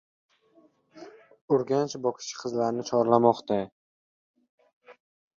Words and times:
Urganch 1.57 1.95
bokschi 2.05 2.39
qizlarni 2.43 2.85
chorlamoqda 2.87 3.59